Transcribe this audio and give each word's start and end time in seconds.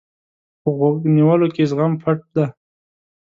په 0.61 0.69
غوږ 0.77 0.97
نیولو 1.15 1.47
کې 1.55 1.63
زغم 1.69 1.93
پټ 2.01 2.19
دی. 2.35 2.45